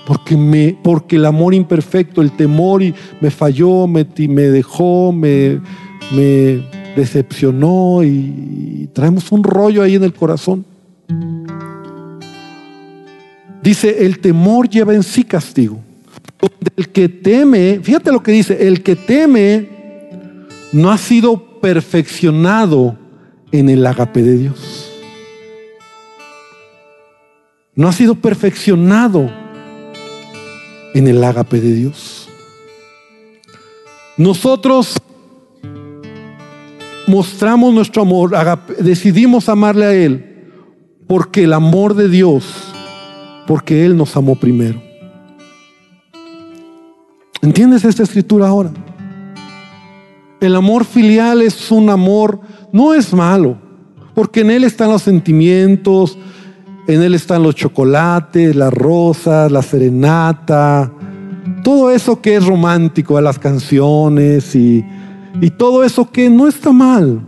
[0.08, 5.60] Porque, me, porque el amor imperfecto, el temor y me falló, me, me dejó, me,
[6.16, 6.64] me
[6.96, 10.66] decepcionó y traemos un rollo ahí en el corazón.
[13.62, 15.80] Dice, el temor lleva en sí castigo.
[16.76, 19.70] El que teme, fíjate lo que dice, el que teme
[20.72, 22.98] no ha sido perfeccionado
[23.52, 24.75] en el agape de Dios.
[27.76, 29.30] No ha sido perfeccionado
[30.94, 32.30] en el agape de Dios.
[34.18, 34.96] Nosotros
[37.08, 38.32] mostramos nuestro amor,
[38.80, 40.36] decidimos amarle a Él
[41.06, 42.46] porque el amor de Dios,
[43.46, 44.82] porque Él nos amó primero.
[47.42, 48.72] ¿Entiendes esta escritura ahora?
[50.40, 52.40] El amor filial es un amor,
[52.72, 53.58] no es malo,
[54.14, 56.18] porque en Él están los sentimientos,
[56.88, 60.92] en él están los chocolates, las rosas, la serenata,
[61.64, 64.86] todo eso que es romántico, las canciones y,
[65.42, 67.22] y todo eso que no está mal.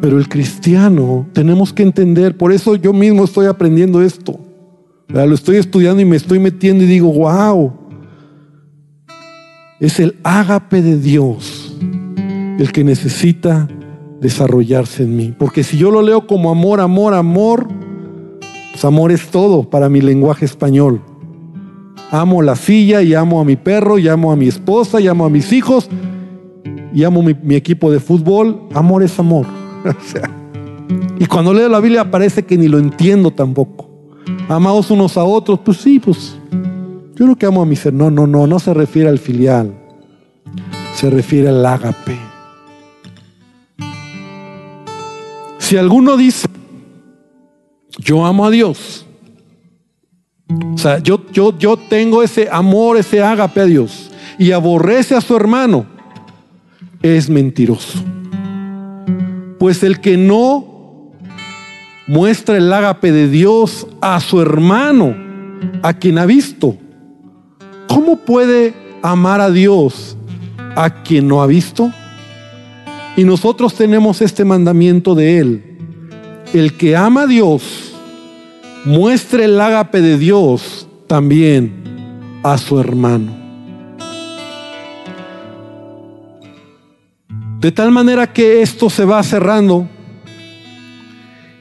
[0.00, 4.38] Pero el cristiano tenemos que entender, por eso yo mismo estoy aprendiendo esto.
[5.08, 7.72] Lo estoy estudiando y me estoy metiendo y digo, wow,
[9.78, 11.76] es el ágape de Dios
[12.58, 13.68] el que necesita
[14.22, 15.34] desarrollarse en mí.
[15.36, 17.66] Porque si yo lo leo como amor, amor, amor,
[18.70, 21.02] pues amor es todo para mi lenguaje español.
[22.10, 25.26] Amo la silla y amo a mi perro y amo a mi esposa y amo
[25.26, 25.88] a mis hijos
[26.94, 28.62] y amo mi, equipo de fútbol.
[28.74, 29.46] Amor es amor.
[31.18, 33.90] y cuando leo la Biblia parece que ni lo entiendo tampoco.
[34.48, 36.36] Amados unos a otros, pues sí, pues
[37.16, 37.92] yo creo que amo a mi ser.
[37.92, 39.74] No, no, no, no se refiere al filial.
[40.94, 42.31] Se refiere al ágape.
[45.72, 46.48] Si alguno dice,
[47.96, 49.06] yo amo a Dios,
[50.74, 55.22] o sea, yo, yo, yo tengo ese amor, ese ágape a Dios, y aborrece a
[55.22, 55.86] su hermano,
[57.00, 58.04] es mentiroso.
[59.58, 61.10] Pues el que no
[62.06, 65.16] muestra el ágape de Dios a su hermano,
[65.82, 66.76] a quien ha visto,
[67.88, 70.18] ¿cómo puede amar a Dios
[70.76, 71.90] a quien no ha visto?
[73.16, 75.64] Y nosotros tenemos este mandamiento de Él.
[76.52, 77.94] El que ama a Dios,
[78.84, 81.72] muestre el ágape de Dios también
[82.42, 83.42] a su hermano.
[87.60, 89.88] De tal manera que esto se va cerrando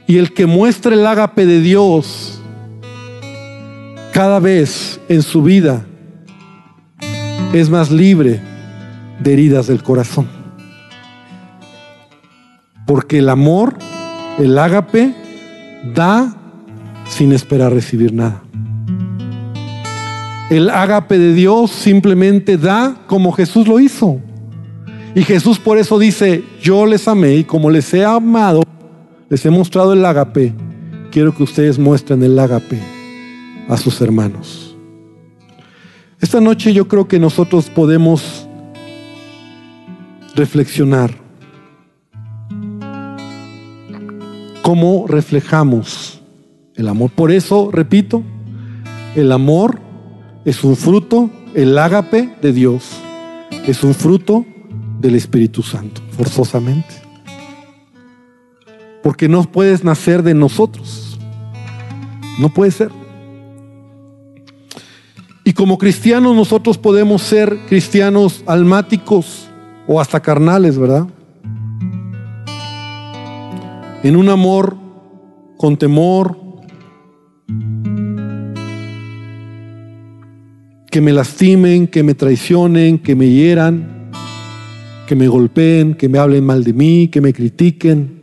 [0.07, 2.41] y el que muestre el ágape de Dios
[4.11, 5.85] cada vez en su vida
[7.53, 8.41] es más libre
[9.19, 10.40] de heridas del corazón.
[12.91, 13.75] Porque el amor,
[14.37, 15.13] el ágape,
[15.95, 16.35] da
[17.07, 18.43] sin esperar recibir nada.
[20.49, 24.19] El ágape de Dios simplemente da como Jesús lo hizo.
[25.15, 28.61] Y Jesús por eso dice, yo les amé y como les he amado,
[29.29, 30.53] les he mostrado el ágape,
[31.11, 32.77] quiero que ustedes muestren el ágape
[33.69, 34.75] a sus hermanos.
[36.19, 38.49] Esta noche yo creo que nosotros podemos
[40.35, 41.20] reflexionar
[44.61, 46.21] cómo reflejamos
[46.75, 47.11] el amor.
[47.11, 48.23] Por eso, repito,
[49.15, 49.79] el amor
[50.45, 52.89] es un fruto, el ágape de Dios
[53.65, 54.45] es un fruto
[54.99, 56.95] del Espíritu Santo, forzosamente.
[59.03, 61.17] Porque no puedes nacer de nosotros.
[62.39, 62.91] No puede ser.
[65.43, 69.47] Y como cristianos nosotros podemos ser cristianos almáticos
[69.87, 71.07] o hasta carnales, ¿verdad?
[74.03, 74.77] En un amor
[75.57, 76.37] con temor,
[80.89, 84.11] que me lastimen, que me traicionen, que me hieran,
[85.07, 88.21] que me golpeen, que me hablen mal de mí, que me critiquen.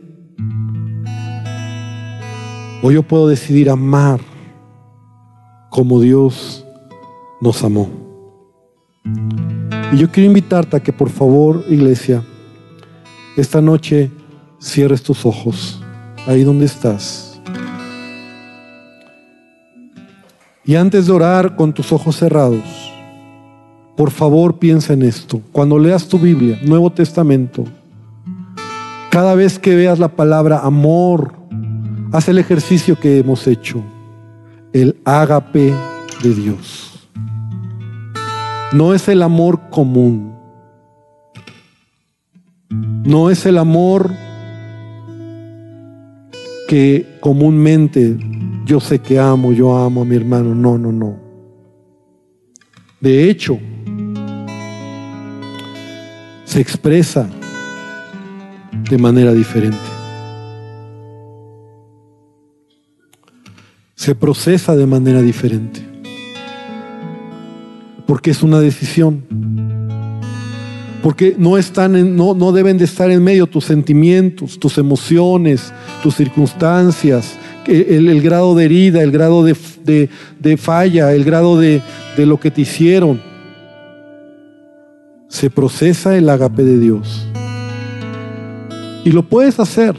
[2.83, 4.19] O yo puedo decidir amar
[5.69, 6.65] como Dios
[7.41, 7.89] nos amó.
[9.91, 12.23] Y yo quiero invitarte a que por favor, iglesia,
[13.35, 14.11] esta noche
[14.59, 15.81] cierres tus ojos
[16.27, 17.39] ahí donde estás.
[20.65, 22.63] Y antes de orar con tus ojos cerrados,
[23.97, 25.41] por favor piensa en esto.
[25.51, 27.65] Cuando leas tu Biblia, Nuevo Testamento,
[29.09, 31.33] cada vez que veas la palabra amor,
[32.11, 33.83] haz el ejercicio que hemos hecho,
[34.71, 35.73] el ágape
[36.21, 37.09] de Dios.
[38.71, 40.29] No es el amor común,
[42.69, 44.11] No es el amor
[46.69, 48.15] que comúnmente
[48.63, 50.53] yo sé que amo, yo amo a mi hermano.
[50.53, 51.17] No, no, no.
[53.01, 53.57] De hecho,
[56.45, 57.27] se expresa
[58.87, 59.89] de manera diferente.
[63.95, 65.81] Se procesa de manera diferente.
[68.05, 69.25] Porque es una decisión.
[71.09, 76.13] Porque no, están no, no deben de estar en medio tus sentimientos, tus emociones, tus
[76.13, 77.35] circunstancias,
[77.65, 80.07] el, el grado de herida, el grado de, de,
[80.39, 81.81] de falla, el grado de,
[82.15, 83.19] de lo que te hicieron.
[85.29, 87.27] Se procesa el agape de Dios.
[89.03, 89.95] Y lo puedes hacer.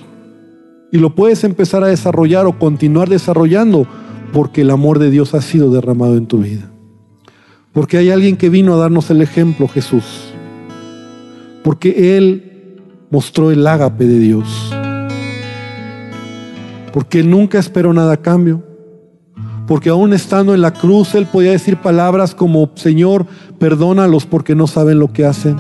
[0.93, 3.85] Y lo puedes empezar a desarrollar o continuar desarrollando
[4.33, 6.71] porque el amor de Dios ha sido derramado en tu vida.
[7.73, 10.30] Porque hay alguien que vino a darnos el ejemplo, Jesús.
[11.63, 12.79] Porque Él
[13.11, 14.73] mostró el ágape de Dios.
[16.93, 18.63] Porque nunca esperó nada a cambio.
[19.67, 23.27] Porque aún estando en la cruz, Él podía decir palabras como, Señor,
[23.59, 25.57] perdónalos porque no saben lo que hacen.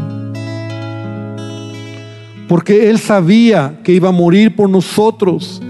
[2.48, 5.62] Porque Él sabía que iba a morir por nosotros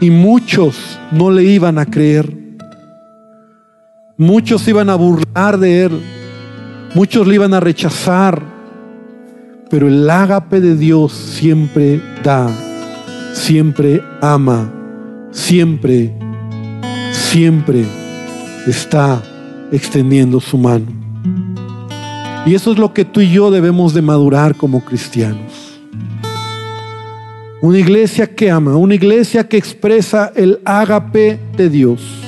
[0.00, 2.36] y muchos no le iban a creer.
[4.16, 6.00] Muchos iban a burlar de Él.
[6.94, 8.40] Muchos le iban a rechazar.
[9.72, 12.46] Pero el ágape de Dios siempre da,
[13.32, 14.70] siempre ama,
[15.30, 16.12] siempre,
[17.10, 17.86] siempre
[18.66, 19.22] está
[19.72, 20.84] extendiendo su mano.
[22.44, 25.80] Y eso es lo que tú y yo debemos de madurar como cristianos.
[27.62, 32.21] Una iglesia que ama, una iglesia que expresa el ágape de Dios.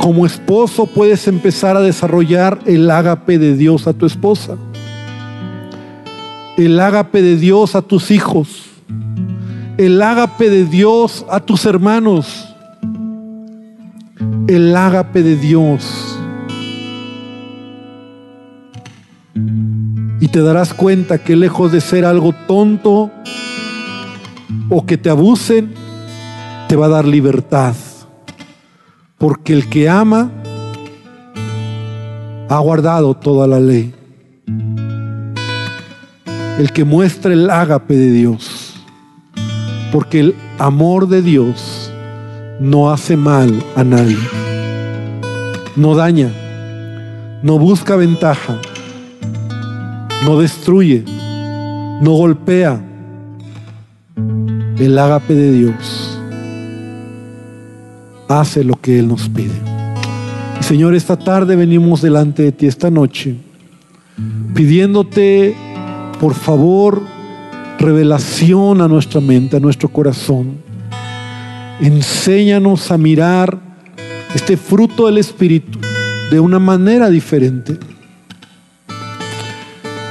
[0.00, 4.56] Como esposo puedes empezar a desarrollar el ágape de Dios a tu esposa.
[6.56, 8.64] El ágape de Dios a tus hijos.
[9.76, 12.48] El ágape de Dios a tus hermanos.
[14.48, 16.18] El ágape de Dios.
[20.18, 23.10] Y te darás cuenta que lejos de ser algo tonto
[24.70, 25.74] o que te abusen,
[26.68, 27.74] te va a dar libertad.
[29.20, 30.30] Porque el que ama
[32.48, 33.92] ha guardado toda la ley.
[36.58, 38.76] El que muestra el ágape de Dios.
[39.92, 41.92] Porque el amor de Dios
[42.60, 44.16] no hace mal a nadie.
[45.76, 46.30] No daña.
[47.42, 48.58] No busca ventaja.
[50.24, 51.04] No destruye.
[52.00, 52.80] No golpea.
[54.78, 55.99] El ágape de Dios
[58.30, 59.54] hace lo que Él nos pide.
[60.60, 63.34] Señor, esta tarde venimos delante de ti, esta noche,
[64.54, 65.56] pidiéndote,
[66.20, 67.02] por favor,
[67.78, 70.58] revelación a nuestra mente, a nuestro corazón.
[71.80, 73.58] Enséñanos a mirar
[74.34, 75.78] este fruto del Espíritu
[76.30, 77.78] de una manera diferente.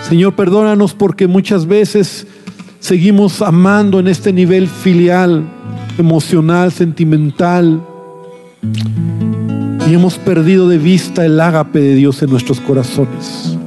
[0.10, 2.28] Señor, perdónanos porque muchas veces
[2.80, 5.48] seguimos amando en este nivel filial,
[5.98, 7.82] emocional, sentimental,
[9.89, 13.57] y hemos perdido de vista el ágape de Dios en nuestros corazones.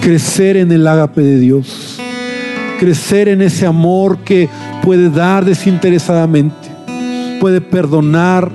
[0.00, 2.00] Crecer en el ágape de Dios.
[2.80, 4.48] Crecer en ese amor que
[4.82, 6.68] puede dar desinteresadamente.
[7.40, 8.50] Puede perdonar.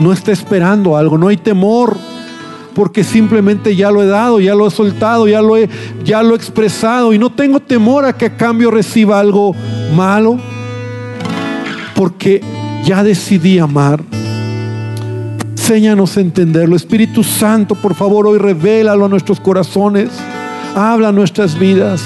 [0.00, 1.18] No está esperando algo.
[1.18, 1.98] No hay temor.
[2.74, 5.68] Porque simplemente ya lo he dado, ya lo he soltado, ya lo he,
[6.02, 7.12] ya lo expresado.
[7.12, 9.54] Y no tengo temor a que a cambio reciba algo
[9.94, 10.38] malo.
[11.94, 12.40] Porque
[12.86, 14.00] ya decidí amar
[15.68, 16.76] Enséñanos a entenderlo.
[16.76, 20.08] Espíritu Santo, por favor, hoy revélalo a nuestros corazones.
[20.74, 22.02] Habla a nuestras vidas.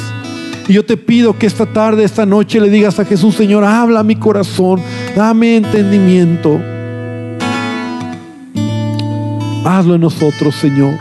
[0.67, 4.01] Y yo te pido que esta tarde, esta noche le digas a Jesús, Señor, habla
[4.01, 4.81] a mi corazón,
[5.15, 6.61] dame entendimiento.
[9.65, 10.95] Hazlo en nosotros, Señor.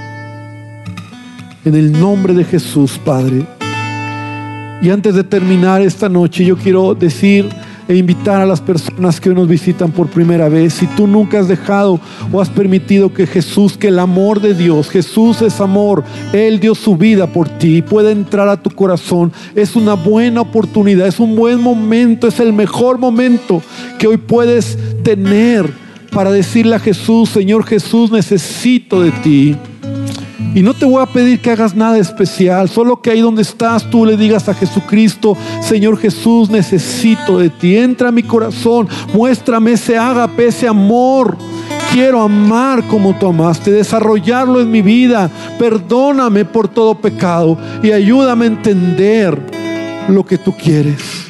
[1.66, 3.44] En el nombre de Jesús, Padre.
[4.84, 7.50] Y antes de terminar esta noche, yo quiero decir
[7.88, 10.74] e invitar a las personas que hoy nos visitan por primera vez.
[10.74, 12.00] Si tú nunca has dejado
[12.32, 16.04] o has permitido que Jesús, que el amor de Dios, Jesús es amor,
[16.34, 21.08] Él dio su vida por ti, puede entrar a tu corazón, es una buena oportunidad,
[21.08, 23.62] es un buen momento, es el mejor momento
[24.00, 25.70] que hoy puedes tener
[26.12, 29.56] para decirle a Jesús, Señor Jesús, necesito de ti.
[30.54, 33.90] Y no te voy a pedir que hagas nada especial, solo que ahí donde estás
[33.90, 39.74] tú le digas a Jesucristo, Señor Jesús, necesito de ti, entra a mi corazón, muéstrame
[39.74, 41.38] ese ágape, ese amor
[41.92, 45.30] quiero amar como tú amaste, desarrollarlo en mi vida.
[45.60, 49.40] Perdóname por todo pecado y ayúdame a entender
[50.08, 51.28] lo que tú quieres.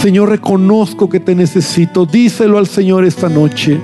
[0.00, 2.06] Señor, reconozco que te necesito.
[2.06, 3.80] Díselo al Señor esta noche.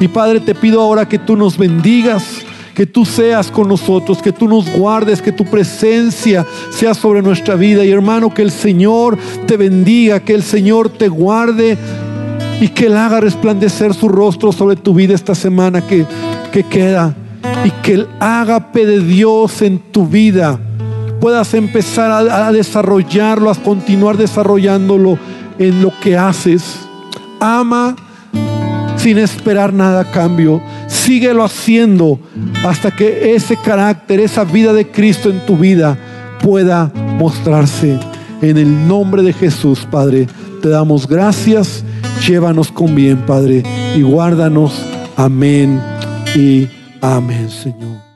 [0.00, 2.44] Y Padre, te pido ahora que tú nos bendigas
[2.78, 7.56] que tú seas con nosotros, que tú nos guardes, que tu presencia sea sobre nuestra
[7.56, 7.84] vida.
[7.84, 9.18] Y hermano, que el Señor
[9.48, 11.76] te bendiga, que el Señor te guarde
[12.60, 16.06] y que Él haga resplandecer su rostro sobre tu vida esta semana que,
[16.52, 17.16] que queda.
[17.64, 20.60] Y que Él haga de Dios en tu vida.
[21.20, 25.18] Puedas empezar a, a desarrollarlo, a continuar desarrollándolo
[25.58, 26.78] en lo que haces.
[27.40, 27.96] Ama
[28.98, 30.62] sin esperar nada a cambio.
[31.04, 32.20] Síguelo haciendo
[32.64, 35.96] hasta que ese carácter, esa vida de Cristo en tu vida
[36.42, 37.98] pueda mostrarse.
[38.42, 40.28] En el nombre de Jesús, Padre,
[40.62, 41.84] te damos gracias.
[42.26, 43.62] Llévanos con bien, Padre,
[43.96, 44.84] y guárdanos.
[45.16, 45.80] Amén
[46.34, 46.68] y
[47.00, 48.07] amén, Señor.